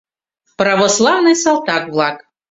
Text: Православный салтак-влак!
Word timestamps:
Православный 0.61 1.35
салтак-влак! 1.43 2.17